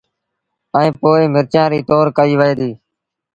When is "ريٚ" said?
1.71-1.85